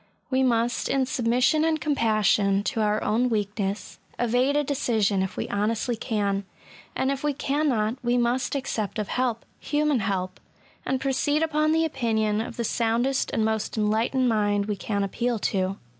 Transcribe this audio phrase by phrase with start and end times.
[0.31, 5.47] We must, in submission and compassion to our own weakness, evade a decision if we
[5.49, 6.43] honestly can;
[6.95, 7.47] and if we 192 ESSAYS.
[7.47, 10.39] cannot^ we must accept of help— Shaman help—
[10.87, 15.37] and proceed upon the opinion of the soundest and most enlightened mind we can appeal
[15.37, 15.77] to.